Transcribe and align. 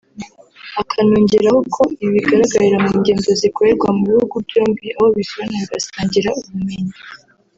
akanongeraho 0.81 1.59
ko 1.75 1.83
ibi 2.03 2.09
bigaragarira 2.15 2.77
mu 2.85 2.91
ngendo 2.99 3.29
zikorerwa 3.41 3.87
mu 3.97 4.03
bihugu 4.09 4.35
byombi 4.47 4.85
aho 4.95 5.05
bisurana 5.15 5.55
bigasangira 5.61 6.29
ubumenyi 6.39 6.93